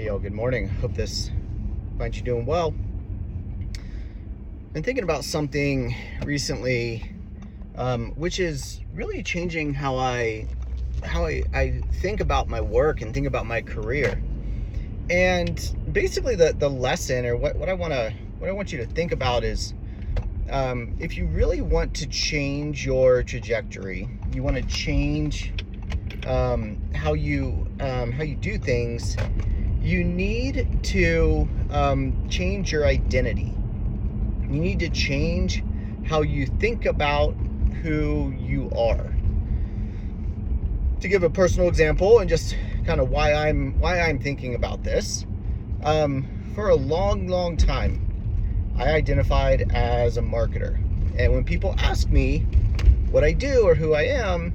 Hey, 0.00 0.06
y'all, 0.06 0.18
good 0.18 0.32
morning. 0.32 0.66
Hope 0.66 0.94
this 0.94 1.30
finds 1.98 2.16
you 2.16 2.22
doing 2.22 2.46
well. 2.46 2.70
Been 4.72 4.82
thinking 4.82 5.04
about 5.04 5.26
something 5.26 5.94
recently, 6.24 7.12
um, 7.76 8.12
which 8.12 8.40
is 8.40 8.80
really 8.94 9.22
changing 9.22 9.74
how 9.74 9.98
I 9.98 10.46
how 11.04 11.26
I, 11.26 11.42
I 11.52 11.82
think 12.00 12.20
about 12.20 12.48
my 12.48 12.62
work 12.62 13.02
and 13.02 13.12
think 13.12 13.26
about 13.26 13.44
my 13.44 13.60
career. 13.60 14.22
And 15.10 15.60
basically 15.92 16.34
the, 16.34 16.54
the 16.54 16.70
lesson 16.70 17.26
or 17.26 17.36
what, 17.36 17.56
what 17.56 17.68
I 17.68 17.74
wanna 17.74 18.14
what 18.38 18.48
I 18.48 18.52
want 18.52 18.72
you 18.72 18.78
to 18.78 18.86
think 18.86 19.12
about 19.12 19.44
is 19.44 19.74
um, 20.48 20.96
if 20.98 21.18
you 21.18 21.26
really 21.26 21.60
want 21.60 21.92
to 21.96 22.06
change 22.06 22.86
your 22.86 23.22
trajectory, 23.22 24.08
you 24.32 24.42
want 24.42 24.56
to 24.56 24.62
change 24.62 25.52
um, 26.26 26.80
how 26.94 27.12
you 27.12 27.66
um, 27.80 28.12
how 28.12 28.22
you 28.22 28.36
do 28.36 28.56
things, 28.56 29.14
you 29.82 30.04
need 30.04 30.82
to 30.82 31.48
um, 31.70 32.28
change 32.28 32.70
your 32.70 32.86
identity. 32.86 33.54
You 34.42 34.60
need 34.60 34.80
to 34.80 34.90
change 34.90 35.64
how 36.06 36.22
you 36.22 36.46
think 36.46 36.84
about 36.86 37.34
who 37.82 38.34
you 38.38 38.70
are. 38.76 39.14
To 41.00 41.08
give 41.08 41.22
a 41.22 41.30
personal 41.30 41.68
example 41.68 42.18
and 42.18 42.28
just 42.28 42.56
kind 42.84 43.00
of 43.00 43.10
why 43.10 43.32
I'm 43.32 43.78
why 43.80 44.00
I'm 44.00 44.18
thinking 44.18 44.54
about 44.54 44.82
this, 44.82 45.24
um, 45.82 46.26
for 46.54 46.68
a 46.68 46.74
long, 46.74 47.26
long 47.26 47.56
time, 47.56 48.06
I 48.76 48.90
identified 48.90 49.70
as 49.72 50.18
a 50.18 50.22
marketer, 50.22 50.76
and 51.18 51.32
when 51.32 51.44
people 51.44 51.74
ask 51.78 52.08
me 52.08 52.40
what 53.10 53.24
I 53.24 53.32
do 53.32 53.66
or 53.66 53.74
who 53.74 53.94
I 53.94 54.02
am, 54.02 54.52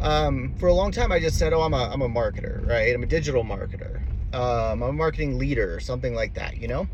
um, 0.00 0.54
for 0.58 0.68
a 0.68 0.74
long 0.74 0.92
time 0.92 1.10
I 1.10 1.18
just 1.18 1.38
said, 1.38 1.52
"Oh, 1.52 1.62
I'm 1.62 1.74
a 1.74 1.90
I'm 1.90 2.02
a 2.02 2.08
marketer, 2.08 2.64
right? 2.68 2.94
I'm 2.94 3.02
a 3.02 3.06
digital 3.06 3.42
marketer." 3.42 4.00
Um, 4.32 4.82
a 4.82 4.92
marketing 4.92 5.38
leader 5.38 5.74
or 5.74 5.80
something 5.80 6.14
like 6.14 6.34
that, 6.34 6.56
you 6.56 6.68
know? 6.68 6.88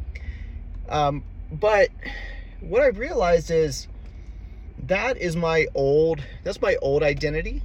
Um, 0.88 1.24
but 1.50 1.88
what 2.60 2.82
I've 2.82 2.98
realized 2.98 3.50
is 3.50 3.88
that 4.86 5.16
is 5.16 5.36
my 5.36 5.66
old, 5.74 6.22
that's 6.42 6.60
my 6.60 6.76
old 6.76 7.02
identity. 7.02 7.62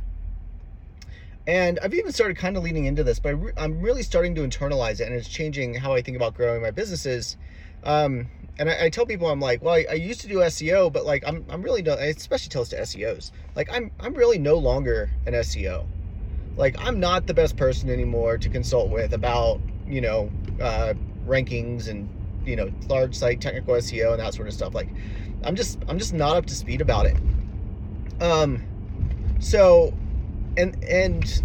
And 1.47 1.79
I've 1.81 1.93
even 1.93 2.11
started 2.11 2.37
kind 2.37 2.57
of 2.57 2.63
leaning 2.63 2.85
into 2.85 3.03
this, 3.03 3.19
but 3.19 3.35
I 3.57 3.63
am 3.63 3.81
really 3.81 4.03
starting 4.03 4.35
to 4.35 4.41
internalize 4.41 4.99
it 4.99 5.07
and 5.07 5.15
it's 5.15 5.27
changing 5.27 5.73
how 5.73 5.93
I 5.93 6.01
think 6.01 6.15
about 6.15 6.35
growing 6.35 6.61
my 6.61 6.71
businesses. 6.71 7.37
Um, 7.83 8.27
and 8.59 8.69
I, 8.69 8.85
I, 8.85 8.89
tell 8.89 9.05
people, 9.05 9.27
I'm 9.27 9.39
like, 9.39 9.63
well, 9.63 9.73
I, 9.73 9.85
I, 9.89 9.93
used 9.93 10.19
to 10.21 10.27
do 10.27 10.39
SEO, 10.39 10.91
but 10.91 11.05
like, 11.05 11.23
I'm, 11.25 11.45
I'm 11.49 11.61
really, 11.61 11.81
no, 11.81 11.93
I 11.93 12.05
especially 12.05 12.49
tell 12.49 12.63
this 12.65 12.69
to 12.71 12.97
SEOs, 12.97 13.31
like 13.55 13.71
I'm, 13.71 13.89
I'm 14.01 14.13
really 14.13 14.37
no 14.37 14.55
longer 14.57 15.09
an 15.25 15.33
SEO 15.33 15.87
like 16.57 16.75
I'm 16.79 16.99
not 16.99 17.27
the 17.27 17.33
best 17.33 17.57
person 17.57 17.89
anymore 17.89 18.37
to 18.37 18.49
consult 18.49 18.89
with 18.89 19.13
about 19.13 19.61
you 19.87 20.01
know 20.01 20.31
uh, 20.61 20.93
rankings 21.25 21.87
and 21.87 22.09
you 22.45 22.55
know 22.55 22.71
large 22.87 23.15
site 23.15 23.41
technical 23.41 23.75
SEO 23.75 24.11
and 24.11 24.19
that 24.19 24.33
sort 24.33 24.47
of 24.47 24.53
stuff. 24.53 24.73
Like 24.73 24.89
I'm 25.43 25.55
just 25.55 25.79
I'm 25.87 25.97
just 25.97 26.13
not 26.13 26.35
up 26.35 26.45
to 26.47 26.55
speed 26.55 26.81
about 26.81 27.05
it. 27.05 27.17
Um, 28.21 28.63
so 29.39 29.93
and 30.57 30.83
and 30.83 31.43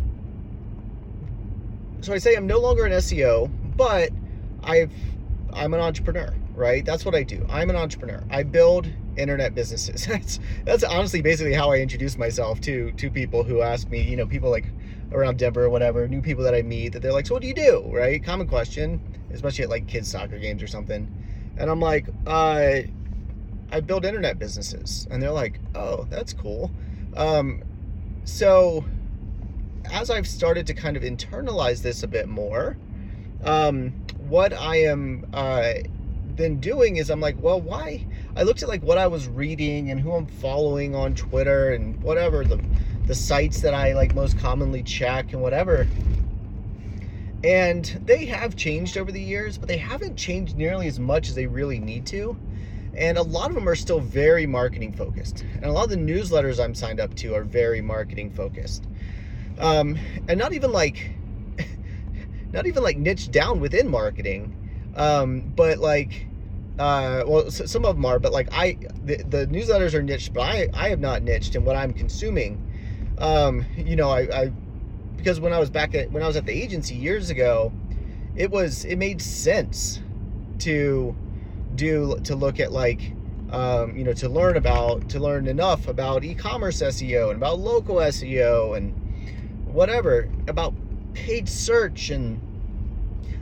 so 2.00 2.12
I 2.12 2.18
say 2.18 2.34
I'm 2.34 2.46
no 2.46 2.58
longer 2.58 2.84
an 2.84 2.92
SEO, 2.92 3.50
but 3.76 4.10
I've 4.62 4.92
I'm 5.52 5.72
an 5.74 5.80
entrepreneur, 5.80 6.34
right? 6.54 6.84
That's 6.84 7.04
what 7.04 7.14
I 7.14 7.22
do. 7.22 7.46
I'm 7.48 7.70
an 7.70 7.76
entrepreneur. 7.76 8.22
I 8.30 8.42
build 8.42 8.88
internet 9.16 9.54
businesses. 9.54 10.06
that's 10.08 10.40
that's 10.64 10.84
honestly 10.84 11.22
basically 11.22 11.54
how 11.54 11.70
I 11.70 11.78
introduce 11.78 12.16
myself 12.16 12.60
to 12.62 12.92
to 12.92 13.10
people 13.10 13.44
who 13.44 13.62
ask 13.62 13.88
me, 13.88 14.02
you 14.02 14.16
know, 14.16 14.26
people 14.26 14.50
like 14.50 14.66
around 15.12 15.38
Denver 15.38 15.64
or 15.64 15.70
whatever, 15.70 16.08
new 16.08 16.20
people 16.20 16.44
that 16.44 16.54
I 16.54 16.62
meet 16.62 16.92
that 16.92 17.02
they're 17.02 17.12
like, 17.12 17.26
so 17.26 17.34
what 17.34 17.42
do 17.42 17.48
you 17.48 17.54
do? 17.54 17.84
Right? 17.86 18.22
Common 18.22 18.48
question, 18.48 19.00
especially 19.32 19.64
at 19.64 19.70
like 19.70 19.86
kids 19.86 20.10
soccer 20.10 20.38
games 20.38 20.62
or 20.62 20.66
something. 20.66 21.08
And 21.56 21.70
I'm 21.70 21.80
like, 21.80 22.06
uh, 22.26 22.80
I 23.70 23.80
build 23.80 24.04
internet 24.04 24.38
businesses. 24.38 25.06
And 25.10 25.22
they're 25.22 25.30
like, 25.30 25.60
oh, 25.74 26.06
that's 26.10 26.32
cool. 26.32 26.70
Um, 27.16 27.62
so 28.24 28.84
as 29.92 30.10
I've 30.10 30.26
started 30.26 30.66
to 30.68 30.74
kind 30.74 30.96
of 30.96 31.02
internalize 31.02 31.82
this 31.82 32.02
a 32.02 32.08
bit 32.08 32.28
more, 32.28 32.76
um, 33.44 33.90
what 34.28 34.52
I 34.52 34.76
am 34.76 35.26
uh, 35.32 35.74
then 36.36 36.60
doing 36.60 36.96
is 36.96 37.10
I'm 37.10 37.20
like, 37.20 37.36
well, 37.40 37.60
why? 37.60 38.06
I 38.36 38.42
looked 38.42 38.62
at 38.62 38.68
like 38.68 38.82
what 38.82 38.98
I 38.98 39.06
was 39.06 39.28
reading 39.28 39.90
and 39.90 40.00
who 40.00 40.12
I'm 40.12 40.26
following 40.26 40.94
on 40.94 41.14
Twitter 41.14 41.70
and 41.70 42.02
whatever 42.02 42.44
the 42.44 42.60
the 43.06 43.14
sites 43.14 43.60
that 43.60 43.74
I 43.74 43.92
like 43.92 44.14
most 44.14 44.38
commonly 44.38 44.82
check 44.82 45.32
and 45.32 45.42
whatever. 45.42 45.86
And 47.44 47.84
they 48.06 48.24
have 48.24 48.56
changed 48.56 48.96
over 48.96 49.12
the 49.12 49.20
years, 49.20 49.58
but 49.58 49.68
they 49.68 49.76
haven't 49.76 50.16
changed 50.16 50.56
nearly 50.56 50.88
as 50.88 50.98
much 50.98 51.28
as 51.28 51.34
they 51.34 51.46
really 51.46 51.78
need 51.78 52.06
to. 52.06 52.36
And 52.96 53.18
a 53.18 53.22
lot 53.22 53.50
of 53.50 53.54
them 53.54 53.68
are 53.68 53.74
still 53.74 54.00
very 54.00 54.46
marketing 54.46 54.94
focused. 54.94 55.44
And 55.56 55.66
a 55.66 55.72
lot 55.72 55.84
of 55.84 55.90
the 55.90 55.96
newsletters 55.96 56.62
I'm 56.62 56.74
signed 56.74 57.00
up 57.00 57.14
to 57.16 57.34
are 57.34 57.44
very 57.44 57.82
marketing 57.82 58.30
focused. 58.30 58.84
Um, 59.58 59.98
and 60.26 60.38
not 60.38 60.54
even 60.54 60.72
like, 60.72 61.10
not 62.52 62.66
even 62.66 62.82
like 62.82 62.96
niche 62.96 63.30
down 63.30 63.60
within 63.60 63.88
marketing, 63.88 64.56
um, 64.96 65.52
but 65.54 65.78
like, 65.78 66.26
uh, 66.78 67.24
well, 67.26 67.50
some 67.50 67.84
of 67.84 67.96
them 67.96 68.04
are, 68.04 68.18
but 68.18 68.32
like 68.32 68.48
I, 68.52 68.78
the, 69.04 69.16
the 69.16 69.46
newsletters 69.46 69.94
are 69.94 70.02
niched, 70.02 70.32
but 70.32 70.42
I, 70.42 70.68
I 70.74 70.88
have 70.88 71.00
not 71.00 71.22
niched 71.22 71.54
in 71.54 71.64
what 71.64 71.76
I'm 71.76 71.92
consuming 71.92 72.60
um, 73.18 73.64
you 73.76 73.96
know, 73.96 74.10
I, 74.10 74.20
I 74.20 74.52
because 75.16 75.40
when 75.40 75.52
I 75.52 75.58
was 75.58 75.70
back 75.70 75.94
at 75.94 76.10
when 76.10 76.22
I 76.22 76.26
was 76.26 76.36
at 76.36 76.46
the 76.46 76.52
agency 76.52 76.94
years 76.94 77.30
ago, 77.30 77.72
it 78.36 78.50
was 78.50 78.84
it 78.84 78.96
made 78.96 79.22
sense 79.22 80.00
to 80.60 81.14
do 81.74 82.18
to 82.24 82.34
look 82.34 82.60
at 82.60 82.72
like 82.72 83.12
um, 83.50 83.96
you 83.96 84.04
know 84.04 84.12
to 84.14 84.28
learn 84.28 84.56
about 84.56 85.08
to 85.10 85.20
learn 85.20 85.46
enough 85.46 85.88
about 85.88 86.24
e-commerce 86.24 86.82
SEO 86.82 87.28
and 87.30 87.36
about 87.36 87.58
local 87.58 87.96
SEO 87.96 88.76
and 88.76 88.92
whatever 89.66 90.28
about 90.48 90.74
paid 91.14 91.48
search 91.48 92.10
and 92.10 92.40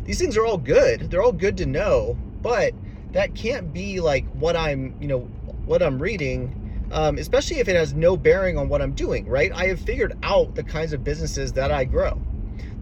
these 0.04 0.19
things 0.19 0.37
are 0.37 0.44
all 0.44 0.59
good. 0.59 1.10
They're 1.10 1.22
all 1.22 1.32
good 1.32 1.56
to 1.59 1.66
know, 1.66 2.19
but 2.42 2.75
that 3.12 3.34
can't 3.34 3.72
be 3.72 4.00
like 4.00 4.26
what 4.32 4.56
I'm 4.56 4.94
you 5.00 5.08
know 5.08 5.20
what 5.64 5.82
I'm 5.82 6.00
reading 6.00 6.62
um, 6.92 7.16
especially 7.16 7.58
if 7.58 7.68
it 7.68 7.74
has 7.74 7.94
no 7.94 8.16
bearing 8.16 8.58
on 8.58 8.68
what 8.68 8.82
I'm 8.82 8.92
doing, 8.92 9.26
right? 9.26 9.50
I 9.52 9.66
have 9.66 9.80
figured 9.80 10.16
out 10.22 10.54
the 10.54 10.62
kinds 10.62 10.92
of 10.92 11.02
businesses 11.02 11.54
that 11.54 11.72
I 11.72 11.84
grow, 11.84 12.20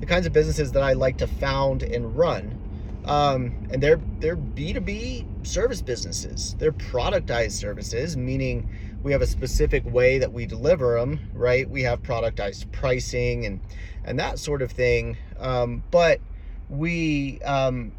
the 0.01 0.07
kinds 0.07 0.27
of 0.27 0.33
businesses 0.33 0.73
that 0.73 0.83
I 0.83 0.95
like 0.95 1.19
to 1.19 1.29
found 1.29 1.85
and 1.85 2.17
run. 2.17 2.57
Um, 3.07 3.69
and 3.71 3.83
they're 3.83 4.01
they're 4.19 4.37
B2B 4.37 5.47
service 5.47 5.81
businesses. 5.81 6.55
They're 6.59 6.73
productized 6.73 7.53
services, 7.53 8.17
meaning 8.17 8.69
we 9.03 9.13
have 9.13 9.23
a 9.23 9.27
specific 9.27 9.85
way 9.87 10.19
that 10.19 10.33
we 10.33 10.45
deliver 10.45 10.99
them, 10.99 11.21
right? 11.33 11.69
We 11.71 11.83
have 11.85 12.03
productized 12.03 12.71
pricing 12.73 13.47
and 13.47 13.61
and 14.05 14.19
that 14.19 14.39
sort 14.39 14.61
of 14.61 14.73
thing. 14.73 15.17
Um, 15.39 15.83
but 15.91 16.21
we 16.69 17.41
um, 17.43 17.93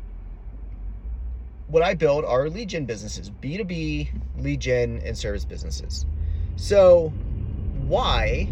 what 1.71 1.81
I 1.81 1.93
build 1.93 2.25
are 2.25 2.49
lead 2.49 2.69
gen 2.69 2.85
businesses, 2.85 3.29
B2B 3.29 4.09
lead 4.37 4.59
gen 4.59 5.01
and 5.05 5.17
service 5.17 5.45
businesses. 5.45 6.05
So 6.57 7.09
why 7.87 8.49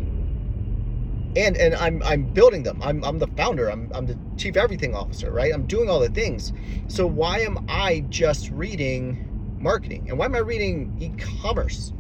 and 1.36 1.58
and 1.58 1.76
I'm 1.76 2.02
I'm 2.04 2.24
building 2.24 2.64
them. 2.64 2.80
I'm 2.82 3.04
I'm 3.04 3.20
the 3.20 3.28
founder. 3.28 3.70
I'm 3.70 3.92
I'm 3.94 4.06
the 4.06 4.18
chief 4.38 4.56
everything 4.58 4.96
officer, 4.96 5.32
right? 5.32 5.54
I'm 5.54 5.66
doing 5.68 5.90
all 5.90 6.00
the 6.00 6.10
things. 6.10 6.54
So 6.88 7.06
why 7.06 7.40
am 7.40 7.66
I 7.70 8.06
just 8.10 8.50
reading 8.52 9.58
marketing? 9.60 10.10
And 10.10 10.18
why 10.18 10.26
am 10.26 10.36
I 10.36 10.40
reading 10.40 10.96
e-commerce 11.00 11.94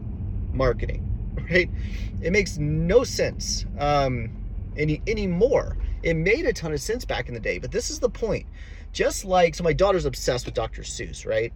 marketing? 0.52 1.06
Right? 1.50 1.70
It 2.22 2.32
makes 2.32 2.58
no 2.58 3.04
sense 3.04 3.66
um 3.80 4.30
any 4.78 5.02
anymore. 5.08 5.78
It 6.04 6.16
made 6.16 6.46
a 6.46 6.54
ton 6.54 6.74
of 6.74 6.82
sense 6.82 7.06
back 7.06 7.28
in 7.28 7.34
the 7.34 7.40
day, 7.40 7.60
but 7.60 7.72
this 7.72 7.90
is 7.90 8.00
the 8.00 8.10
point. 8.10 8.46
Just 8.92 9.26
like 9.26 9.56
so 9.56 9.64
my 9.64 9.74
daughter's 9.74 10.06
obsessed 10.06 10.46
with 10.46 10.56
Dr. 10.56 10.82
Seuss, 10.82 11.26
right? 11.26 11.54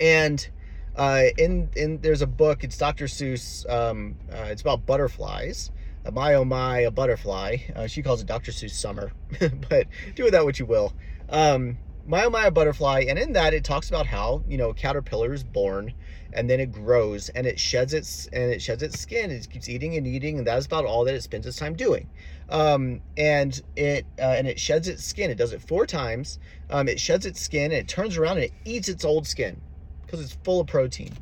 And 0.00 0.48
uh, 0.96 1.24
in 1.38 1.70
in 1.76 2.00
there's 2.00 2.22
a 2.22 2.26
book. 2.26 2.64
It's 2.64 2.76
Dr. 2.76 3.06
Seuss. 3.06 3.68
Um, 3.70 4.16
uh, 4.32 4.48
it's 4.48 4.62
about 4.62 4.86
butterflies. 4.86 5.70
Uh, 6.04 6.10
my 6.10 6.34
oh 6.34 6.44
my, 6.44 6.80
a 6.80 6.90
butterfly. 6.90 7.58
Uh, 7.74 7.86
she 7.86 8.02
calls 8.02 8.20
it 8.20 8.26
Dr. 8.26 8.52
Seuss 8.52 8.70
summer, 8.70 9.12
but 9.68 9.86
do 10.14 10.24
with 10.24 10.32
that 10.32 10.44
what 10.44 10.58
you 10.58 10.66
will. 10.66 10.92
Um, 11.28 11.78
oh 12.10 12.30
my, 12.30 12.50
butterfly, 12.50 13.04
and 13.08 13.18
in 13.18 13.32
that 13.32 13.54
it 13.54 13.64
talks 13.64 13.88
about 13.88 14.06
how 14.06 14.42
you 14.48 14.56
know 14.56 14.70
a 14.70 14.74
caterpillar 14.74 15.32
is 15.32 15.44
born, 15.44 15.92
and 16.32 16.48
then 16.48 16.60
it 16.60 16.72
grows 16.72 17.28
and 17.30 17.46
it 17.46 17.58
sheds 17.58 17.94
its 17.94 18.26
and 18.28 18.52
it 18.52 18.62
sheds 18.62 18.82
its 18.82 19.00
skin. 19.00 19.30
It 19.30 19.48
keeps 19.50 19.68
eating 19.68 19.96
and 19.96 20.06
eating, 20.06 20.38
and 20.38 20.46
that's 20.46 20.66
about 20.66 20.84
all 20.84 21.04
that 21.04 21.14
it 21.14 21.22
spends 21.22 21.46
its 21.46 21.58
time 21.58 21.74
doing. 21.74 22.08
Um, 22.48 23.00
and 23.16 23.60
it 23.76 24.06
uh, 24.18 24.34
and 24.36 24.46
it 24.46 24.58
sheds 24.58 24.88
its 24.88 25.04
skin. 25.04 25.30
It 25.30 25.38
does 25.38 25.52
it 25.52 25.62
four 25.62 25.86
times. 25.86 26.38
Um, 26.68 26.88
it 26.88 26.98
sheds 26.98 27.26
its 27.26 27.40
skin 27.40 27.64
and 27.72 27.74
it 27.74 27.88
turns 27.88 28.16
around 28.16 28.38
and 28.38 28.46
it 28.46 28.52
eats 28.64 28.88
its 28.88 29.04
old 29.04 29.26
skin 29.26 29.60
because 30.04 30.20
it's 30.20 30.36
full 30.44 30.60
of 30.60 30.66
protein. 30.66 31.12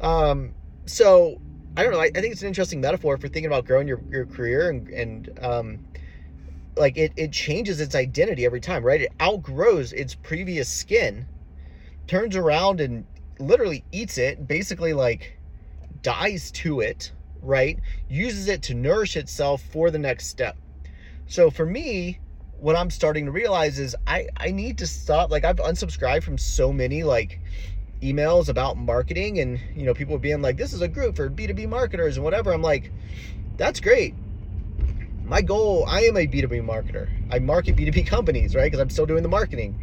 Um, 0.00 0.54
so 0.86 1.40
I 1.76 1.82
don't 1.82 1.92
know. 1.92 2.00
I, 2.00 2.04
I, 2.04 2.20
think 2.20 2.32
it's 2.32 2.42
an 2.42 2.48
interesting 2.48 2.80
metaphor 2.80 3.16
for 3.16 3.28
thinking 3.28 3.46
about 3.46 3.64
growing 3.64 3.86
your, 3.86 4.00
your 4.10 4.26
career 4.26 4.70
and, 4.70 4.88
and 4.88 5.38
um, 5.42 5.78
like 6.76 6.96
it, 6.96 7.12
it 7.16 7.32
changes 7.32 7.80
its 7.80 7.94
identity 7.94 8.44
every 8.44 8.60
time, 8.60 8.84
right? 8.84 9.00
It 9.02 9.12
outgrows 9.20 9.92
its 9.92 10.14
previous 10.14 10.68
skin, 10.68 11.26
turns 12.06 12.36
around 12.36 12.80
and 12.80 13.06
literally 13.38 13.84
eats 13.92 14.18
it, 14.18 14.46
basically 14.46 14.92
like 14.92 15.38
dies 16.02 16.50
to 16.52 16.80
it, 16.80 17.12
right? 17.42 17.78
Uses 18.08 18.48
it 18.48 18.62
to 18.64 18.74
nourish 18.74 19.16
itself 19.16 19.62
for 19.62 19.90
the 19.90 19.98
next 19.98 20.26
step. 20.26 20.56
So 21.26 21.50
for 21.50 21.66
me, 21.66 22.18
what 22.58 22.76
I'm 22.76 22.90
starting 22.90 23.24
to 23.26 23.30
realize 23.30 23.78
is 23.78 23.96
I, 24.06 24.28
I 24.36 24.50
need 24.50 24.78
to 24.78 24.86
stop. 24.86 25.30
Like 25.30 25.44
I've 25.44 25.56
unsubscribed 25.56 26.22
from 26.22 26.38
so 26.38 26.72
many 26.72 27.02
like 27.02 27.40
emails 28.02 28.48
about 28.48 28.76
marketing 28.76 29.40
and 29.40 29.60
you 29.76 29.84
know 29.84 29.92
people 29.92 30.18
being 30.18 30.40
like 30.40 30.56
this 30.56 30.72
is 30.72 30.80
a 30.80 30.88
group 30.88 31.16
for 31.16 31.28
b2b 31.28 31.68
marketers 31.68 32.16
and 32.16 32.24
whatever 32.24 32.50
i'm 32.50 32.62
like 32.62 32.90
that's 33.58 33.78
great 33.78 34.14
my 35.30 35.40
goal 35.40 35.84
i 35.86 36.00
am 36.00 36.16
a 36.16 36.26
b2b 36.26 36.60
marketer. 36.66 37.08
I 37.30 37.38
market 37.38 37.76
b2b 37.76 38.04
companies 38.04 38.56
right? 38.56 38.64
Because 38.64 38.80
i'm 38.80 38.90
still 38.90 39.06
doing 39.06 39.22
the 39.22 39.28
marketing. 39.28 39.78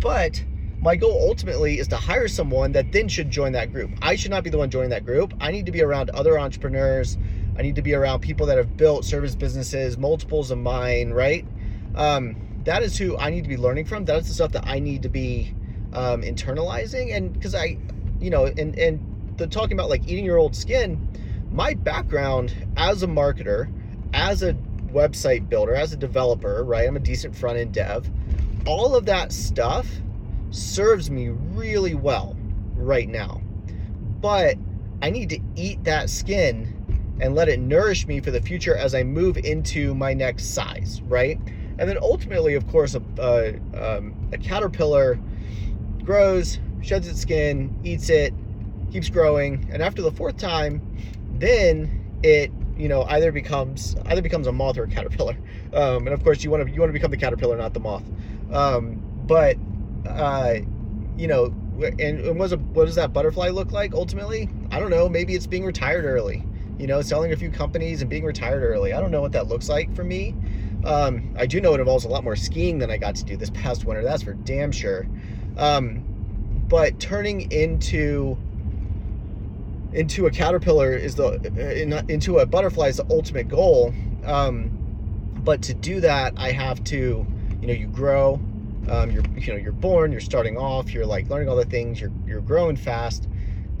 But 0.00 0.44
my 0.82 0.96
goal 0.96 1.18
ultimately 1.28 1.78
is 1.78 1.88
to 1.88 1.96
hire 1.96 2.28
someone 2.28 2.72
that 2.72 2.92
then 2.92 3.08
should 3.08 3.30
join 3.30 3.52
that 3.52 3.72
group. 3.72 3.90
I 4.02 4.16
should 4.16 4.30
not 4.30 4.44
be 4.44 4.50
the 4.50 4.58
one 4.58 4.68
joining 4.68 4.90
that 4.90 5.06
group. 5.06 5.32
I 5.40 5.50
need 5.50 5.64
to 5.66 5.72
be 5.72 5.80
around 5.80 6.10
other 6.10 6.38
entrepreneurs. 6.38 7.16
I 7.56 7.62
need 7.62 7.76
to 7.76 7.82
be 7.82 7.94
around 7.94 8.20
people 8.20 8.44
that 8.46 8.58
have 8.58 8.76
built 8.76 9.06
service 9.06 9.34
businesses 9.34 9.96
multiples 9.96 10.50
of 10.50 10.58
mine 10.58 11.12
right? 11.12 11.46
Um, 11.94 12.36
that 12.64 12.82
is 12.82 12.98
who 12.98 13.16
i 13.16 13.30
need 13.30 13.44
to 13.44 13.48
be 13.48 13.56
learning 13.56 13.86
from. 13.86 14.04
That 14.04 14.18
is 14.18 14.28
the 14.28 14.34
stuff 14.34 14.52
that 14.52 14.66
i 14.66 14.78
need 14.78 15.02
to 15.04 15.08
be 15.08 15.54
um, 15.94 16.20
internalizing. 16.20 17.16
And 17.16 17.32
because 17.32 17.54
i 17.54 17.78
you 18.20 18.28
know 18.28 18.44
and 18.44 18.78
and 18.78 19.34
the 19.38 19.46
talking 19.46 19.72
about 19.72 19.88
like 19.88 20.06
eating 20.06 20.26
your 20.26 20.36
old 20.36 20.54
skin 20.54 21.08
my 21.50 21.72
background 21.72 22.54
as 22.76 23.02
a 23.02 23.06
marketer 23.06 23.72
as 24.12 24.42
a 24.42 24.54
website 24.92 25.48
builder 25.48 25.74
as 25.74 25.92
a 25.92 25.96
developer 25.96 26.64
right? 26.64 26.86
I'm 26.86 26.96
a 26.96 27.00
decent 27.00 27.36
front 27.36 27.58
end 27.58 27.74
dev. 27.74 28.08
All 28.66 28.94
of 28.94 29.06
that 29.06 29.32
stuff 29.32 29.86
serves 30.50 31.10
me 31.10 31.28
really 31.28 31.94
well 31.94 32.36
right 32.76 33.08
now. 33.08 33.40
But 34.20 34.56
i 35.00 35.10
need 35.10 35.28
to 35.30 35.40
eat 35.56 35.82
that 35.82 36.08
skin 36.08 36.72
and 37.20 37.34
let 37.34 37.48
it 37.48 37.58
nourish 37.58 38.06
me 38.06 38.20
for 38.20 38.30
the 38.30 38.40
future 38.40 38.76
as 38.76 38.94
i 38.94 39.02
move 39.02 39.36
into 39.36 39.94
my 39.94 40.14
next 40.14 40.54
size 40.54 41.02
right? 41.02 41.38
And 41.78 41.88
then 41.88 41.98
ultimately 42.00 42.54
of 42.54 42.66
course 42.68 42.94
a, 42.94 43.02
a, 43.18 43.96
um, 43.96 44.14
a 44.32 44.38
caterpillar 44.38 45.18
grows, 46.04 46.58
sheds 46.82 47.08
its 47.08 47.20
skin, 47.20 47.74
eats 47.84 48.08
it, 48.08 48.34
keeps 48.92 49.08
growing, 49.08 49.68
and 49.72 49.82
after 49.82 50.02
the 50.02 50.12
fourth 50.12 50.36
time, 50.36 50.82
then 51.38 52.18
it 52.22 52.50
you 52.76 52.88
know 52.88 53.02
either 53.04 53.32
becomes 53.32 53.96
either 54.06 54.22
becomes 54.22 54.46
a 54.46 54.52
moth 54.52 54.78
or 54.78 54.84
a 54.84 54.88
caterpillar. 54.88 55.36
Um, 55.72 56.06
and 56.06 56.10
of 56.10 56.22
course, 56.22 56.42
you 56.44 56.50
want 56.50 56.66
to 56.66 56.72
you 56.72 56.80
want 56.80 56.90
to 56.90 56.92
become 56.92 57.10
the 57.10 57.16
caterpillar, 57.16 57.56
not 57.56 57.74
the 57.74 57.80
moth. 57.80 58.04
Um, 58.52 59.02
but 59.26 59.56
uh, 60.06 60.56
you 61.16 61.26
know, 61.26 61.54
and, 61.80 62.20
and 62.20 62.38
was 62.38 62.52
a, 62.52 62.56
what 62.56 62.86
does 62.86 62.96
that 62.96 63.12
butterfly 63.12 63.48
look 63.48 63.72
like 63.72 63.94
ultimately? 63.94 64.48
I 64.70 64.80
don't 64.80 64.90
know. 64.90 65.08
Maybe 65.08 65.34
it's 65.34 65.46
being 65.46 65.64
retired 65.64 66.04
early. 66.04 66.44
You 66.78 66.86
know, 66.86 67.02
selling 67.02 67.32
a 67.32 67.36
few 67.36 67.50
companies 67.50 68.00
and 68.00 68.10
being 68.10 68.24
retired 68.24 68.62
early. 68.62 68.92
I 68.92 69.00
don't 69.00 69.10
know 69.10 69.20
what 69.20 69.32
that 69.32 69.46
looks 69.46 69.68
like 69.68 69.94
for 69.94 70.04
me. 70.04 70.34
Um, 70.84 71.34
I 71.38 71.46
do 71.46 71.60
know 71.60 71.74
it 71.74 71.80
involves 71.80 72.04
a 72.04 72.08
lot 72.08 72.24
more 72.24 72.34
skiing 72.34 72.78
than 72.78 72.90
I 72.90 72.96
got 72.96 73.14
to 73.16 73.24
do 73.24 73.36
this 73.36 73.50
past 73.50 73.84
winter. 73.84 74.02
That's 74.02 74.24
for 74.24 74.34
damn 74.34 74.72
sure. 74.72 75.06
Um, 75.56 76.02
but 76.68 76.98
turning 76.98 77.52
into 77.52 78.36
into 79.92 80.26
a 80.26 80.30
caterpillar 80.30 80.92
is 80.92 81.14
the 81.14 82.04
into 82.08 82.38
a 82.38 82.46
butterfly 82.46 82.88
is 82.88 82.96
the 82.96 83.06
ultimate 83.10 83.48
goal. 83.48 83.92
Um, 84.24 84.70
but 85.44 85.62
to 85.62 85.74
do 85.74 86.00
that, 86.00 86.34
I 86.36 86.52
have 86.52 86.82
to, 86.84 87.26
you 87.60 87.66
know, 87.66 87.74
you 87.74 87.88
grow. 87.88 88.40
Um, 88.88 89.10
you're 89.10 89.24
you 89.36 89.52
know 89.52 89.58
you're 89.58 89.72
born. 89.72 90.10
You're 90.12 90.20
starting 90.20 90.56
off. 90.56 90.92
You're 90.92 91.06
like 91.06 91.28
learning 91.28 91.48
all 91.48 91.56
the 91.56 91.64
things. 91.64 92.00
You're 92.00 92.12
you're 92.26 92.40
growing 92.40 92.76
fast 92.76 93.28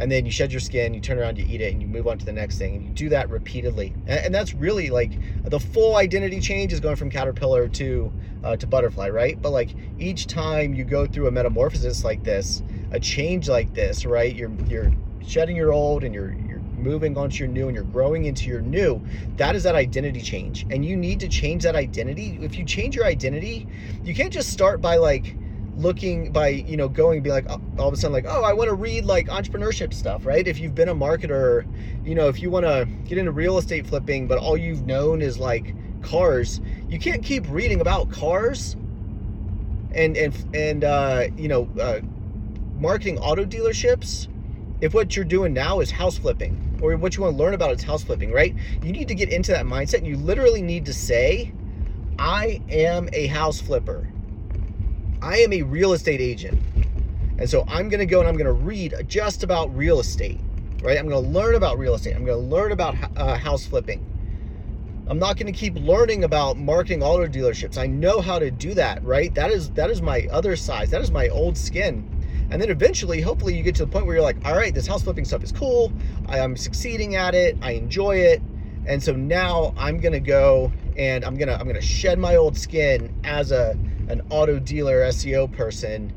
and 0.02 0.10
then 0.10 0.26
you 0.26 0.32
shed 0.32 0.50
your 0.50 0.60
skin, 0.60 0.94
you 0.94 1.00
turn 1.00 1.16
around, 1.16 1.38
you 1.38 1.46
eat 1.48 1.60
it, 1.60 1.72
and 1.72 1.80
you 1.80 1.86
move 1.86 2.08
on 2.08 2.18
to 2.18 2.24
the 2.24 2.32
next 2.32 2.58
thing. 2.58 2.74
And 2.74 2.84
you 2.84 2.90
do 2.90 3.08
that 3.10 3.30
repeatedly. 3.30 3.94
And, 4.08 4.26
and 4.26 4.34
that's 4.34 4.52
really 4.52 4.90
like 4.90 5.12
the 5.44 5.60
full 5.60 5.94
identity 5.94 6.40
change 6.40 6.72
is 6.72 6.80
going 6.80 6.96
from 6.96 7.08
caterpillar 7.08 7.68
to 7.68 8.12
uh, 8.42 8.56
to 8.56 8.66
butterfly, 8.66 9.10
right? 9.10 9.40
But 9.40 9.50
like 9.50 9.70
each 10.00 10.26
time 10.26 10.74
you 10.74 10.82
go 10.82 11.06
through 11.06 11.28
a 11.28 11.30
metamorphosis 11.30 12.02
like 12.02 12.24
this, 12.24 12.64
a 12.90 12.98
change 12.98 13.48
like 13.48 13.74
this, 13.74 14.04
right? 14.04 14.34
You're 14.34 14.50
you're 14.66 14.92
shedding 15.26 15.56
your 15.56 15.72
old 15.72 16.04
and 16.04 16.14
you're 16.14 16.32
you're 16.48 16.60
moving 16.82 17.16
onto 17.16 17.38
your 17.44 17.48
new 17.48 17.68
and 17.68 17.74
you're 17.74 17.84
growing 17.84 18.24
into 18.24 18.48
your 18.48 18.60
new. 18.60 19.00
That 19.36 19.54
is 19.54 19.62
that 19.62 19.74
identity 19.74 20.20
change. 20.20 20.66
And 20.70 20.84
you 20.84 20.96
need 20.96 21.20
to 21.20 21.28
change 21.28 21.62
that 21.62 21.76
identity. 21.76 22.38
If 22.42 22.58
you 22.58 22.64
change 22.64 22.96
your 22.96 23.06
identity, 23.06 23.66
you 24.04 24.14
can't 24.14 24.32
just 24.32 24.50
start 24.50 24.80
by 24.80 24.96
like 24.96 25.36
looking 25.76 26.30
by 26.32 26.48
you 26.48 26.76
know 26.76 26.88
going 26.88 27.16
and 27.16 27.24
be 27.24 27.30
like 27.30 27.48
all 27.48 27.88
of 27.88 27.94
a 27.94 27.96
sudden 27.96 28.12
like 28.12 28.26
oh 28.28 28.42
i 28.42 28.52
want 28.52 28.68
to 28.68 28.74
read 28.74 29.06
like 29.06 29.28
entrepreneurship 29.28 29.94
stuff 29.94 30.26
right 30.26 30.46
if 30.46 30.58
you've 30.60 30.74
been 30.74 30.90
a 30.90 30.94
marketer 30.94 31.66
you 32.04 32.14
know 32.14 32.28
if 32.28 32.42
you 32.42 32.50
want 32.50 32.66
to 32.66 32.86
get 33.06 33.16
into 33.16 33.32
real 33.32 33.56
estate 33.56 33.86
flipping 33.86 34.28
but 34.28 34.36
all 34.36 34.54
you've 34.54 34.84
known 34.86 35.22
is 35.22 35.38
like 35.38 35.74
cars 36.02 36.60
you 36.90 36.98
can't 36.98 37.22
keep 37.24 37.48
reading 37.48 37.80
about 37.80 38.10
cars 38.10 38.76
and 39.94 40.16
and 40.16 40.34
and 40.54 40.84
uh 40.84 41.26
you 41.38 41.48
know 41.48 41.66
uh 41.80 42.00
marketing 42.78 43.18
auto 43.18 43.44
dealerships 43.44 44.28
if 44.82 44.92
what 44.92 45.16
you're 45.16 45.24
doing 45.24 45.54
now 45.54 45.80
is 45.80 45.90
house 45.90 46.18
flipping 46.18 46.78
or 46.82 46.94
what 46.96 47.16
you 47.16 47.22
want 47.22 47.34
to 47.34 47.42
learn 47.42 47.54
about 47.54 47.72
is 47.72 47.82
house 47.82 48.04
flipping 48.04 48.30
right 48.30 48.54
you 48.82 48.92
need 48.92 49.08
to 49.08 49.14
get 49.14 49.30
into 49.30 49.50
that 49.50 49.64
mindset 49.64 50.04
you 50.04 50.18
literally 50.18 50.60
need 50.60 50.84
to 50.84 50.92
say 50.92 51.50
i 52.18 52.60
am 52.68 53.08
a 53.14 53.26
house 53.28 53.60
flipper 53.60 54.12
I 55.22 55.36
am 55.36 55.52
a 55.52 55.62
real 55.62 55.92
estate 55.92 56.20
agent. 56.20 56.60
And 57.38 57.48
so 57.48 57.64
I'm 57.68 57.88
going 57.88 58.00
to 58.00 58.06
go 58.06 58.18
and 58.18 58.28
I'm 58.28 58.36
going 58.36 58.46
to 58.46 58.52
read 58.52 58.94
just 59.06 59.44
about 59.44 59.74
real 59.74 60.00
estate, 60.00 60.40
right? 60.82 60.98
I'm 60.98 61.08
going 61.08 61.22
to 61.22 61.30
learn 61.30 61.54
about 61.54 61.78
real 61.78 61.94
estate. 61.94 62.16
I'm 62.16 62.24
going 62.24 62.40
to 62.40 62.48
learn 62.48 62.72
about 62.72 62.96
uh, 63.16 63.36
house 63.36 63.64
flipping. 63.64 64.04
I'm 65.06 65.20
not 65.20 65.36
going 65.36 65.52
to 65.52 65.56
keep 65.56 65.76
learning 65.76 66.24
about 66.24 66.58
marketing 66.58 67.04
auto 67.04 67.28
dealerships. 67.28 67.78
I 67.78 67.86
know 67.86 68.20
how 68.20 68.40
to 68.40 68.50
do 68.50 68.74
that, 68.74 69.04
right? 69.04 69.32
That 69.34 69.52
is 69.52 69.70
that 69.70 69.90
is 69.90 70.02
my 70.02 70.26
other 70.32 70.56
size. 70.56 70.90
That 70.90 71.00
is 71.00 71.10
my 71.12 71.28
old 71.28 71.56
skin. 71.56 72.08
And 72.52 72.62
then 72.62 72.70
eventually, 72.70 73.22
hopefully, 73.22 73.56
you 73.56 73.64
get 73.64 73.76
to 73.76 73.84
the 73.84 73.88
point 73.90 74.06
where 74.06 74.16
you're 74.16 74.22
like, 74.24 74.38
all 74.44 74.56
right, 74.56 74.74
this 74.74 74.86
house 74.86 75.04
flipping 75.04 75.24
stuff 75.24 75.42
is 75.42 75.52
cool. 75.52 75.94
I 76.26 76.38
am 76.40 76.56
succeeding 76.56 77.16
at 77.16 77.34
it. 77.34 77.58
I 77.62 77.72
enjoy 77.72 78.18
it. 78.18 78.44
And 78.86 79.02
so 79.02 79.14
now 79.14 79.72
I'm 79.78 80.00
gonna 80.00 80.20
go 80.20 80.74
and 80.96 81.24
I'm 81.24 81.36
gonna 81.36 81.56
I'm 81.58 81.66
gonna 81.66 81.80
shed 81.80 82.18
my 82.18 82.36
old 82.36 82.58
skin 82.58 83.12
as 83.24 83.52
a 83.52 83.78
an 84.08 84.22
auto 84.30 84.60
dealer 84.60 85.02
SEO 85.04 85.50
person 85.52 86.12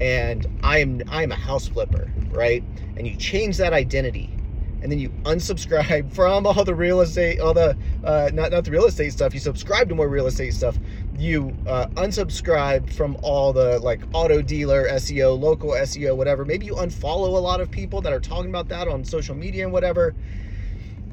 and 0.00 0.46
I'm 0.62 1.02
I'm 1.08 1.32
a 1.32 1.36
house 1.36 1.68
flipper, 1.68 2.12
right? 2.30 2.64
And 2.96 3.08
you 3.08 3.16
change 3.16 3.58
that 3.58 3.74
identity 3.74 4.39
and 4.82 4.90
then 4.90 4.98
you 4.98 5.12
unsubscribe 5.24 6.12
from 6.14 6.46
all 6.46 6.64
the 6.64 6.74
real 6.74 7.00
estate, 7.00 7.40
all 7.40 7.54
the 7.54 7.76
uh, 8.04 8.30
not 8.32 8.50
not 8.50 8.64
the 8.64 8.70
real 8.70 8.86
estate 8.86 9.12
stuff. 9.12 9.34
You 9.34 9.40
subscribe 9.40 9.88
to 9.90 9.94
more 9.94 10.08
real 10.08 10.26
estate 10.26 10.54
stuff. 10.54 10.78
You 11.16 11.56
uh, 11.66 11.86
unsubscribe 11.96 12.90
from 12.92 13.16
all 13.22 13.52
the 13.52 13.78
like 13.80 14.04
auto 14.12 14.42
dealer 14.42 14.88
SEO, 14.88 15.38
local 15.38 15.70
SEO, 15.70 16.16
whatever. 16.16 16.44
Maybe 16.44 16.66
you 16.66 16.74
unfollow 16.74 17.36
a 17.36 17.40
lot 17.40 17.60
of 17.60 17.70
people 17.70 18.00
that 18.02 18.12
are 18.12 18.20
talking 18.20 18.50
about 18.50 18.68
that 18.68 18.88
on 18.88 19.04
social 19.04 19.34
media 19.34 19.64
and 19.64 19.72
whatever 19.72 20.14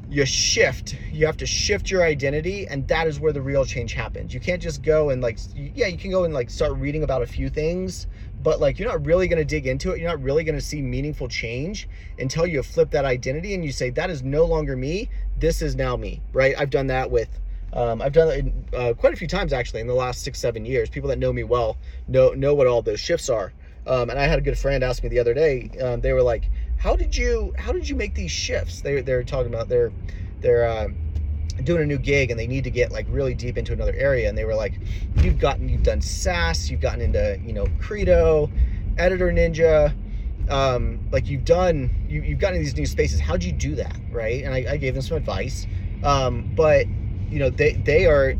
you 0.08 0.24
shift 0.24 0.96
you 1.12 1.26
have 1.26 1.36
to 1.36 1.46
shift 1.46 1.90
your 1.90 2.02
identity 2.02 2.66
and 2.68 2.88
that 2.88 3.06
is 3.06 3.20
where 3.20 3.32
the 3.32 3.42
real 3.42 3.64
change 3.66 3.92
happens 3.92 4.32
you 4.32 4.40
can't 4.40 4.62
just 4.62 4.82
go 4.82 5.10
and 5.10 5.20
like 5.22 5.38
yeah 5.54 5.86
you 5.86 5.98
can 5.98 6.10
go 6.10 6.24
and 6.24 6.32
like 6.32 6.48
start 6.50 6.72
reading 6.78 7.02
about 7.02 7.22
a 7.22 7.26
few 7.26 7.50
things 7.50 8.06
but 8.42 8.60
like 8.60 8.78
you're 8.78 8.88
not 8.88 9.04
really 9.04 9.28
going 9.28 9.38
to 9.38 9.44
dig 9.44 9.66
into 9.66 9.90
it 9.92 10.00
you're 10.00 10.08
not 10.08 10.22
really 10.22 10.44
going 10.44 10.54
to 10.54 10.60
see 10.60 10.80
meaningful 10.80 11.28
change 11.28 11.88
until 12.18 12.46
you 12.46 12.62
flip 12.62 12.90
that 12.90 13.04
identity 13.04 13.54
and 13.54 13.64
you 13.64 13.72
say 13.72 13.90
that 13.90 14.10
is 14.10 14.22
no 14.22 14.44
longer 14.44 14.76
me 14.76 15.08
this 15.38 15.62
is 15.62 15.74
now 15.74 15.96
me 15.96 16.20
right 16.32 16.54
i've 16.58 16.70
done 16.70 16.86
that 16.86 17.10
with 17.10 17.40
um, 17.72 18.00
I've 18.00 18.12
done 18.12 18.28
it 18.28 18.74
uh, 18.74 18.94
quite 18.94 19.12
a 19.12 19.16
few 19.16 19.28
times 19.28 19.52
actually 19.52 19.80
in 19.80 19.86
the 19.86 19.94
last 19.94 20.22
six, 20.22 20.38
seven 20.38 20.64
years. 20.64 20.88
People 20.88 21.08
that 21.10 21.18
know 21.18 21.32
me 21.32 21.44
well 21.44 21.76
know 22.06 22.30
know 22.30 22.54
what 22.54 22.66
all 22.66 22.82
those 22.82 23.00
shifts 23.00 23.28
are. 23.28 23.52
Um, 23.86 24.10
and 24.10 24.18
I 24.18 24.26
had 24.26 24.38
a 24.38 24.42
good 24.42 24.58
friend 24.58 24.82
ask 24.82 25.02
me 25.02 25.08
the 25.08 25.18
other 25.18 25.34
day. 25.34 25.70
Um, 25.82 26.00
they 26.00 26.12
were 26.12 26.22
like, 26.22 26.48
how 26.78 26.96
did 26.96 27.16
you 27.16 27.54
how 27.58 27.72
did 27.72 27.88
you 27.88 27.96
make 27.96 28.14
these 28.14 28.30
shifts? 28.30 28.80
They 28.80 29.00
they're 29.02 29.22
talking 29.22 29.52
about 29.52 29.68
they're 29.68 29.92
they're 30.40 30.68
uh, 30.68 30.88
doing 31.64 31.82
a 31.82 31.86
new 31.86 31.98
gig 31.98 32.30
and 32.30 32.38
they 32.38 32.46
need 32.46 32.64
to 32.64 32.70
get 32.70 32.92
like 32.92 33.06
really 33.08 33.34
deep 33.34 33.58
into 33.58 33.72
another 33.72 33.94
area 33.94 34.28
and 34.28 34.36
they 34.36 34.44
were 34.44 34.54
like 34.54 34.80
you've 35.16 35.38
gotten 35.38 35.68
you've 35.68 35.82
done 35.82 36.00
SaaS, 36.00 36.70
you've 36.70 36.80
gotten 36.80 37.00
into 37.00 37.38
you 37.44 37.52
know 37.52 37.66
Credo, 37.80 38.50
Editor 38.96 39.30
Ninja, 39.32 39.94
um, 40.50 41.00
like 41.12 41.28
you've 41.28 41.44
done 41.44 41.90
you, 42.08 42.22
you've 42.22 42.38
gotten 42.38 42.58
these 42.58 42.76
new 42.76 42.86
spaces. 42.86 43.20
How'd 43.20 43.44
you 43.44 43.52
do 43.52 43.74
that, 43.76 43.96
right? 44.10 44.44
And 44.44 44.54
I, 44.54 44.72
I 44.72 44.76
gave 44.76 44.94
them 44.94 45.02
some 45.02 45.16
advice, 45.16 45.66
um, 46.02 46.52
but 46.54 46.86
you 47.30 47.38
know 47.38 47.50
they 47.50 47.72
they 47.72 48.06
are 48.06 48.34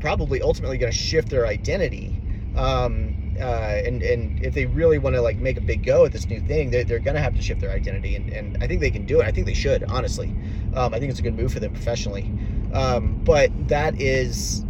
probably 0.00 0.42
ultimately 0.42 0.78
going 0.78 0.92
to 0.92 0.98
shift 0.98 1.28
their 1.28 1.46
identity. 1.46 2.20
Um, 2.56 3.36
uh, 3.40 3.80
and 3.84 4.02
and 4.02 4.44
if 4.44 4.54
they 4.54 4.66
really 4.66 4.98
want 4.98 5.16
to 5.16 5.22
like 5.22 5.38
make 5.38 5.56
a 5.56 5.60
big 5.60 5.84
go 5.84 6.04
at 6.04 6.12
this 6.12 6.26
new 6.26 6.40
thing, 6.40 6.70
they're, 6.70 6.84
they're 6.84 7.00
gonna 7.00 7.20
have 7.20 7.34
to 7.34 7.42
shift 7.42 7.60
their 7.60 7.72
identity, 7.72 8.14
and, 8.14 8.30
and 8.30 8.62
I 8.62 8.68
think 8.68 8.80
they 8.80 8.90
can 8.90 9.06
do 9.06 9.20
it. 9.20 9.26
I 9.26 9.32
think 9.32 9.46
they 9.46 9.54
should, 9.54 9.82
honestly. 9.84 10.34
Um, 10.74 10.94
I 10.94 10.98
think 10.98 11.10
it's 11.10 11.20
a 11.20 11.22
good 11.22 11.36
move 11.36 11.52
for 11.52 11.60
them 11.60 11.72
professionally. 11.72 12.30
Um, 12.74 13.20
but 13.24 13.50
that 13.68 14.00
is 14.00 14.64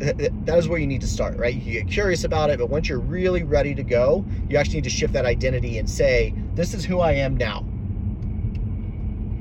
that 0.00 0.56
is 0.56 0.66
where 0.66 0.78
you 0.78 0.86
need 0.86 1.02
to 1.02 1.06
start, 1.06 1.36
right? 1.36 1.54
You 1.54 1.74
get 1.74 1.88
curious 1.88 2.24
about 2.24 2.48
it, 2.48 2.58
but 2.58 2.70
once 2.70 2.88
you're 2.88 2.98
really 2.98 3.42
ready 3.42 3.74
to 3.74 3.82
go, 3.82 4.24
you 4.48 4.56
actually 4.56 4.76
need 4.76 4.84
to 4.84 4.90
shift 4.90 5.12
that 5.12 5.26
identity 5.26 5.76
and 5.76 5.88
say, 5.88 6.34
"This 6.54 6.72
is 6.72 6.86
who 6.86 7.00
I 7.00 7.12
am 7.12 7.36
now." 7.36 7.66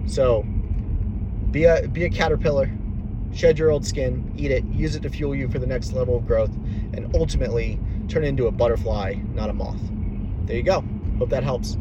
So, 0.05 0.45
be 1.51 1.63
a 1.63 1.88
be 1.88 2.03
a 2.03 2.09
caterpillar, 2.09 2.69
shed 3.33 3.57
your 3.57 3.71
old 3.71 3.85
skin, 3.85 4.33
eat 4.35 4.51
it, 4.51 4.65
use 4.65 4.95
it 4.95 5.03
to 5.03 5.09
fuel 5.09 5.33
you 5.33 5.47
for 5.47 5.59
the 5.59 5.67
next 5.67 5.93
level 5.93 6.17
of 6.17 6.27
growth, 6.27 6.51
and 6.93 7.15
ultimately 7.15 7.79
turn 8.09 8.25
into 8.25 8.47
a 8.47 8.51
butterfly, 8.51 9.15
not 9.33 9.49
a 9.49 9.53
moth. 9.53 9.79
There 10.45 10.57
you 10.57 10.63
go. 10.63 10.83
Hope 11.19 11.29
that 11.29 11.43
helps. 11.43 11.77